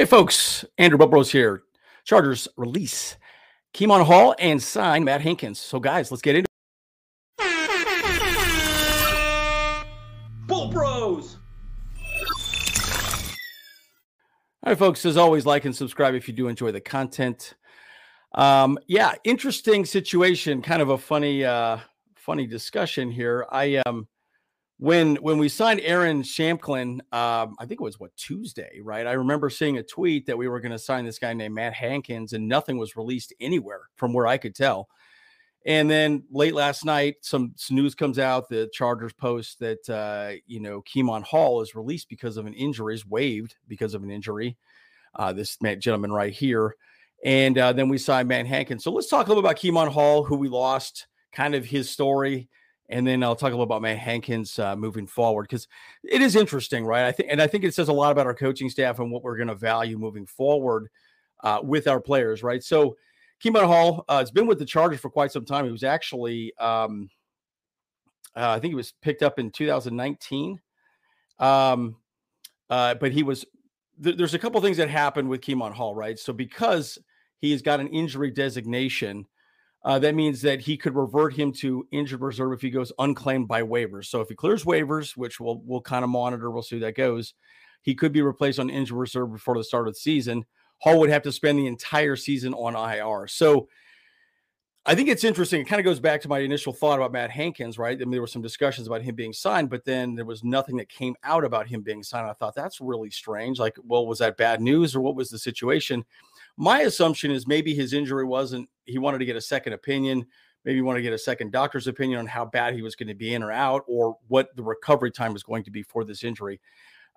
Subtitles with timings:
[0.00, 1.62] Okay, folks, Andrew Bolt Bros here.
[2.04, 3.18] Chargers release
[3.74, 5.58] Kemon Hall and sign Matt Hankins.
[5.58, 6.48] So, guys, let's get into
[10.46, 11.36] Bolt Bros.
[14.62, 17.52] All right, folks, as always, like and subscribe if you do enjoy the content.
[18.34, 21.76] Um, yeah, interesting situation, kind of a funny, uh,
[22.16, 23.44] funny discussion here.
[23.52, 24.08] I um
[24.80, 29.06] when when we signed Aaron Shampklin, um, I think it was what Tuesday, right?
[29.06, 31.74] I remember seeing a tweet that we were going to sign this guy named Matt
[31.74, 34.88] Hankins, and nothing was released anywhere from where I could tell.
[35.66, 38.48] And then late last night, some, some news comes out.
[38.48, 42.94] The Chargers post that uh, you know Kemon Hall is released because of an injury,
[42.94, 44.56] is waived because of an injury.
[45.14, 46.74] Uh, this man, gentleman right here,
[47.22, 48.82] and uh, then we signed Matt Hankins.
[48.82, 51.90] So let's talk a little bit about Kemon Hall, who we lost, kind of his
[51.90, 52.48] story
[52.90, 55.68] and then I'll talk a little about Matt Hankins uh, moving forward because
[56.02, 57.06] it is interesting, right?
[57.06, 59.22] I think, and I think it says a lot about our coaching staff and what
[59.22, 60.88] we're going to value moving forward
[61.44, 62.62] uh, with our players, right?
[62.62, 62.96] So,
[63.42, 65.64] Kemon Hall uh, has been with the Chargers for quite some time.
[65.64, 67.08] He was actually, um,
[68.36, 70.60] uh, I think he was picked up in 2019,
[71.38, 71.96] um,
[72.68, 73.46] uh, but he was.
[74.02, 76.18] Th- there's a couple things that happened with Kemon Hall, right?
[76.18, 76.98] So because
[77.38, 79.26] he's got an injury designation
[79.82, 83.48] uh, that means that he could revert him to injured reserve if he goes unclaimed
[83.48, 84.06] by waivers.
[84.06, 86.96] So if he clears waivers, which we'll we'll kind of monitor, we'll see how that
[86.96, 87.34] goes.
[87.82, 90.44] He could be replaced on injured reserve before the start of the season.
[90.78, 93.26] Hall would have to spend the entire season on IR.
[93.26, 93.68] So
[94.86, 95.60] I think it's interesting.
[95.60, 97.96] It kind of goes back to my initial thought about Matt Hankins, right?
[97.96, 100.76] I mean, there were some discussions about him being signed, but then there was nothing
[100.76, 102.28] that came out about him being signed.
[102.28, 103.58] I thought that's really strange.
[103.58, 106.04] Like, well, was that bad news or what was the situation?
[106.60, 110.26] My assumption is maybe his injury wasn't, he wanted to get a second opinion.
[110.62, 113.08] Maybe he wanted to get a second doctor's opinion on how bad he was going
[113.08, 116.04] to be in or out or what the recovery time was going to be for
[116.04, 116.60] this injury.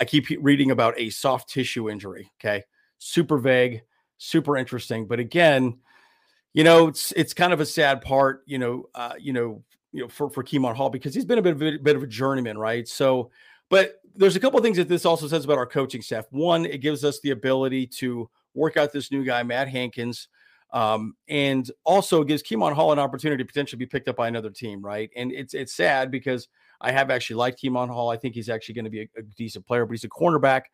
[0.00, 2.32] I keep reading about a soft tissue injury.
[2.40, 2.64] Okay.
[2.98, 3.82] Super vague,
[4.16, 5.06] super interesting.
[5.06, 5.78] But again,
[6.52, 9.62] you know, it's it's kind of a sad part, you know, uh, you know,
[9.92, 12.02] you know, for for Kemon Hall because he's been a bit of a bit of
[12.02, 12.88] a journeyman, right?
[12.88, 13.30] So,
[13.68, 16.26] but there's a couple of things that this also says about our coaching staff.
[16.30, 20.28] One, it gives us the ability to work out this new guy, Matt Hankins.
[20.70, 24.50] Um, and also gives Kemon Hall an opportunity to potentially be picked up by another
[24.50, 25.08] team, right?
[25.16, 26.46] And it's it's sad because
[26.80, 28.10] I have actually liked Kemon Hall.
[28.10, 30.64] I think he's actually going to be a, a, decent player, but he's a cornerback.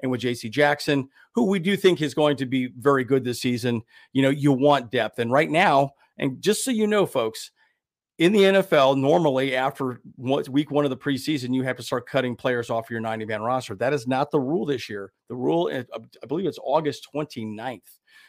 [0.00, 3.40] And with JC Jackson, who we do think is going to be very good this
[3.40, 3.82] season,
[4.12, 5.18] you know, you want depth.
[5.18, 7.50] And right now, and just so you know, folks,
[8.18, 12.36] in the NFL, normally after week one of the preseason, you have to start cutting
[12.36, 13.74] players off your 90 man roster.
[13.74, 15.12] That is not the rule this year.
[15.28, 17.80] The rule, I believe it's August 29th.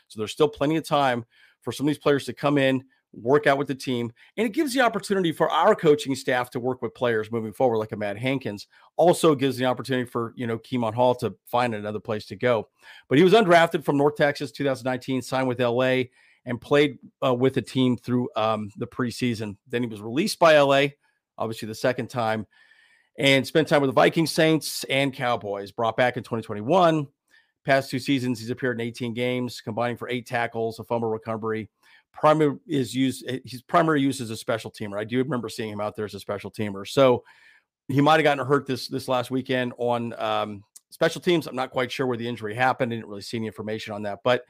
[0.08, 1.26] So there's still plenty of time
[1.62, 4.12] for some of these players to come in, work out with the team.
[4.38, 7.78] And it gives the opportunity for our coaching staff to work with players moving forward,
[7.78, 8.68] like a Matt Hankins.
[8.96, 12.70] Also gives the opportunity for, you know, Kemon Hall to find another place to go.
[13.10, 16.04] But he was undrafted from North Texas 2019, signed with LA
[16.46, 19.58] and played uh, with the team through um, the preseason.
[19.68, 20.88] Then he was released by LA,
[21.38, 22.46] obviously the second time,
[23.18, 25.72] and spent time with the Vikings, Saints, and Cowboys.
[25.72, 27.08] Brought back in 2021.
[27.66, 31.70] Past two seasons, he's appeared in 18 games, combining for eight tackles, a fumble recovery.
[32.12, 33.24] Primary is used.
[33.28, 35.00] Eh, his primary use as a special teamer.
[35.00, 36.86] I do remember seeing him out there as a special teamer.
[36.86, 37.24] So
[37.88, 41.48] he might have gotten hurt this this last weekend on um, special teams.
[41.48, 42.92] I'm not quite sure where the injury happened.
[42.92, 44.44] I didn't really see any information on that, but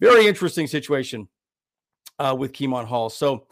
[0.00, 1.28] very interesting situation
[2.18, 3.10] uh, with Kemon Hall.
[3.10, 3.46] So,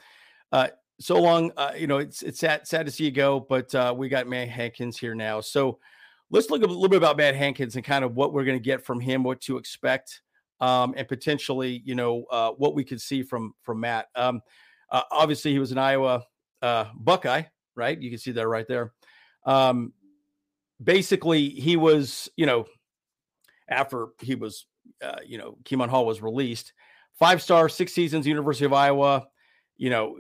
[0.53, 0.69] uh,
[0.99, 1.53] so long.
[1.56, 4.27] Uh, you know, it's it's sad sad to see you go, but uh, we got
[4.27, 5.41] Matt Hankins here now.
[5.41, 5.78] So,
[6.31, 8.65] let's look a little bit about Matt Hankins and kind of what we're going to
[8.65, 10.22] get from him, what to expect,
[10.60, 14.06] um, and potentially, you know, uh, what we could see from from Matt.
[14.15, 14.41] Um,
[14.91, 16.25] uh, obviously, he was an Iowa
[16.62, 17.43] uh, Buckeye,
[17.75, 18.00] right?
[18.00, 18.93] You can see that right there.
[19.44, 19.93] Um,
[20.83, 22.66] basically, he was, you know,
[23.69, 24.66] after he was,
[25.03, 26.72] uh, you know, Kemon Hall was released
[27.19, 29.27] five star, six seasons, University of Iowa,
[29.77, 30.18] you know,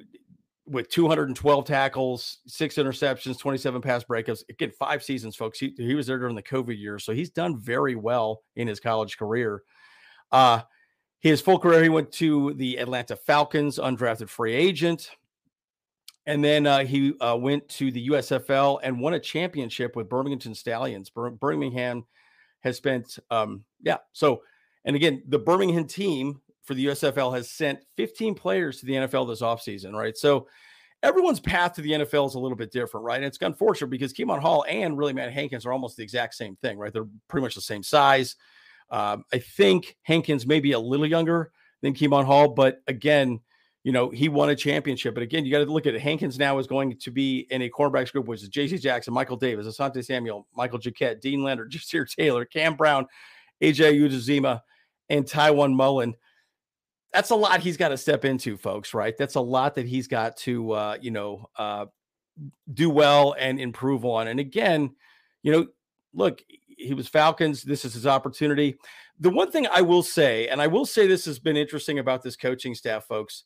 [0.66, 4.42] with 212 tackles, six interceptions, 27 pass breakups.
[4.48, 5.58] Again, five seasons, folks.
[5.58, 7.04] He, he was there during the COVID years.
[7.04, 9.62] So he's done very well in his college career.
[10.32, 10.62] Uh,
[11.20, 15.10] his full career, he went to the Atlanta Falcons, undrafted free agent.
[16.26, 20.54] And then uh, he uh, went to the USFL and won a championship with Birmingham
[20.54, 21.08] Stallions.
[21.08, 22.04] Bir- Birmingham
[22.60, 23.98] has spent, um, yeah.
[24.12, 24.42] So,
[24.84, 29.28] and again, the Birmingham team for the USFL has sent 15 players to the NFL
[29.28, 30.16] this offseason, right?
[30.16, 30.48] So
[31.02, 33.16] everyone's path to the NFL is a little bit different, right?
[33.16, 36.56] And it's unfortunate because Kemon Hall and really Matt Hankins are almost the exact same
[36.56, 36.92] thing, right?
[36.92, 38.36] They're pretty much the same size.
[38.90, 41.52] Um, I think Hankins may be a little younger
[41.82, 43.40] than Kemon Hall, but again,
[43.84, 45.14] you know, he won a championship.
[45.14, 46.00] But again, you got to look at it.
[46.00, 49.36] Hankins now is going to be in a cornerbacks group, which is JC Jackson, Michael
[49.36, 53.06] Davis, Asante Samuel, Michael Jacquet, Deane Leonard, Ja'Sir Taylor, Cam Brown,
[53.62, 54.60] AJ Udazima,
[55.08, 56.14] and Tiawan Mullen.
[57.16, 59.16] That's a lot he's got to step into, folks, right?
[59.16, 61.86] That's a lot that he's got to, uh, you know, uh,
[62.74, 64.28] do well and improve on.
[64.28, 64.94] And again,
[65.42, 65.66] you know,
[66.12, 66.42] look,
[66.76, 67.62] he was Falcons.
[67.62, 68.76] This is his opportunity.
[69.18, 72.22] The one thing I will say, and I will say this has been interesting about
[72.22, 73.44] this coaching staff, folks.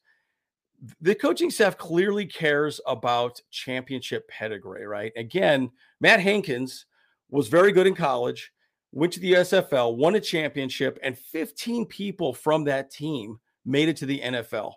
[1.01, 5.13] The coaching staff clearly cares about championship pedigree, right?
[5.15, 5.71] Again,
[6.01, 6.87] Matt Hankins
[7.31, 8.51] was very good in college,
[8.91, 13.97] went to the SFL, won a championship, and 15 people from that team made it
[13.99, 14.75] to the NFL.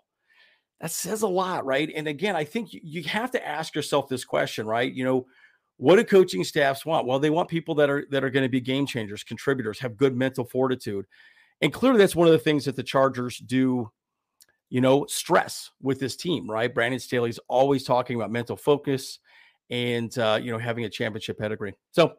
[0.80, 1.90] That says a lot, right?
[1.94, 4.92] And again, I think you have to ask yourself this question, right?
[4.92, 5.26] You know,
[5.76, 7.06] what do coaching staffs want?
[7.06, 9.96] Well, they want people that are that are going to be game changers, contributors, have
[9.96, 11.06] good mental fortitude.
[11.60, 13.90] And clearly that's one of the things that the Chargers do,
[14.68, 16.72] you know, stress with this team, right?
[16.72, 19.20] Brandon Staley's always talking about mental focus
[19.70, 21.74] and uh, you know, having a championship pedigree.
[21.92, 22.14] So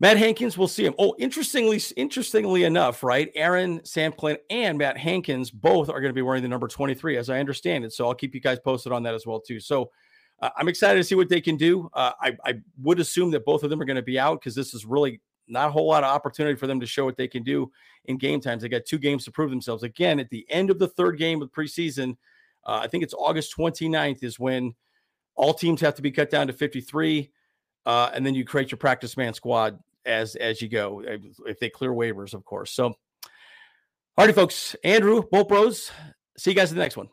[0.00, 0.94] Matt Hankins, we'll see him.
[0.96, 3.32] Oh, interestingly, interestingly enough, right?
[3.34, 7.28] Aaron Shampklin and Matt Hankins both are going to be wearing the number 23, as
[7.28, 7.92] I understand it.
[7.92, 9.58] So I'll keep you guys posted on that as well, too.
[9.58, 9.90] So
[10.40, 11.90] uh, I'm excited to see what they can do.
[11.94, 14.54] Uh, I, I, would assume that both of them are going to be out because
[14.54, 17.26] this is really not a whole lot of opportunity for them to show what they
[17.26, 17.68] can do
[18.04, 18.62] in game times.
[18.62, 19.82] They got two games to prove themselves.
[19.82, 22.16] Again, at the end of the third game of preseason,
[22.64, 24.74] uh, I think it's August 29th is when
[25.34, 27.32] all teams have to be cut down to 53.
[27.86, 31.60] Uh, and then you create your practice man squad as as you go eh, if
[31.60, 32.72] they clear waivers, of course.
[32.72, 32.94] So, all
[34.18, 34.74] righty, folks.
[34.82, 35.92] Andrew, Bolt Bros.
[36.36, 37.08] See you guys in the next one.